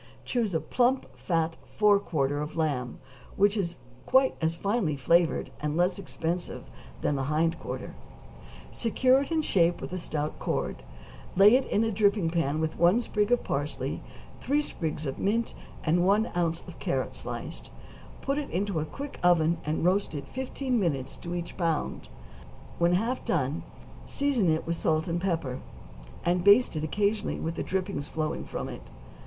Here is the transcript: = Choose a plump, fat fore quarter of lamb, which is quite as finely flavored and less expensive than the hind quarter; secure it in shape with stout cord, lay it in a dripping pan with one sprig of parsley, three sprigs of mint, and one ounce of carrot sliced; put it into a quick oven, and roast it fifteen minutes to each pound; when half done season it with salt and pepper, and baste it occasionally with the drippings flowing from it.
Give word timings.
= 0.17 0.25
Choose 0.25 0.55
a 0.55 0.59
plump, 0.59 1.05
fat 1.15 1.57
fore 1.75 1.99
quarter 1.99 2.41
of 2.41 2.55
lamb, 2.57 2.97
which 3.35 3.55
is 3.55 3.75
quite 4.07 4.33
as 4.41 4.55
finely 4.55 4.95
flavored 4.95 5.51
and 5.59 5.77
less 5.77 5.99
expensive 5.99 6.63
than 7.01 7.15
the 7.15 7.25
hind 7.29 7.59
quarter; 7.59 7.93
secure 8.71 9.21
it 9.21 9.31
in 9.31 9.43
shape 9.43 9.79
with 9.79 9.95
stout 10.01 10.39
cord, 10.39 10.81
lay 11.35 11.55
it 11.55 11.67
in 11.67 11.83
a 11.83 11.91
dripping 11.91 12.31
pan 12.31 12.59
with 12.59 12.79
one 12.79 12.99
sprig 12.99 13.31
of 13.31 13.43
parsley, 13.43 14.01
three 14.39 14.59
sprigs 14.59 15.05
of 15.05 15.19
mint, 15.19 15.53
and 15.83 16.03
one 16.03 16.31
ounce 16.35 16.63
of 16.67 16.79
carrot 16.79 17.13
sliced; 17.13 17.69
put 18.21 18.39
it 18.39 18.49
into 18.49 18.79
a 18.79 18.85
quick 18.85 19.19
oven, 19.21 19.59
and 19.67 19.85
roast 19.85 20.15
it 20.15 20.27
fifteen 20.27 20.79
minutes 20.79 21.15
to 21.15 21.35
each 21.35 21.55
pound; 21.57 22.09
when 22.79 22.93
half 22.93 23.23
done 23.23 23.61
season 24.07 24.49
it 24.49 24.65
with 24.65 24.75
salt 24.75 25.07
and 25.07 25.21
pepper, 25.21 25.59
and 26.25 26.43
baste 26.43 26.75
it 26.75 26.83
occasionally 26.83 27.39
with 27.39 27.53
the 27.53 27.61
drippings 27.61 28.07
flowing 28.07 28.43
from 28.43 28.67
it. 28.67 28.89